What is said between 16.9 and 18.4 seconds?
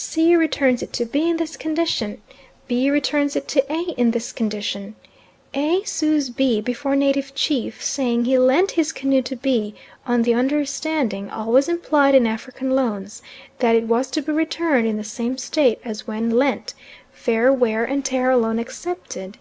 fair wear and tear